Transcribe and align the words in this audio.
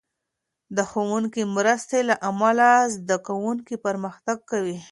د 0.75 0.77
ښوونکې 0.89 1.43
مرستې 1.55 1.99
له 2.09 2.15
امله، 2.29 2.69
زده 2.95 3.17
کوونکي 3.27 3.75
پرمختګ 3.85 4.37
کوي. 4.51 4.79